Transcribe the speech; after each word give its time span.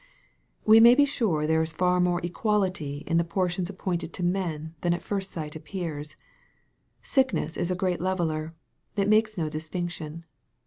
We 0.65 0.79
may 0.79 0.95
be 0.95 1.05
sure 1.05 1.45
there 1.45 1.61
is 1.61 1.73
far 1.73 1.99
more 1.99 2.19
equality 2.25 3.03
in 3.05 3.17
the 3.17 3.23
por 3.23 3.49
tions 3.49 3.69
appointed 3.69 4.13
to 4.13 4.23
men 4.23 4.73
than 4.81 4.95
at 4.95 5.03
first 5.03 5.31
sight 5.33 5.55
appears. 5.55 6.15
Sick 7.03 7.31
ness 7.35 7.55
is 7.55 7.69
a 7.69 7.75
great 7.75 8.01
leveller. 8.01 8.49
It 8.95 9.07
makes 9.07 9.37
no 9.37 9.47
distinction. 9.47 10.25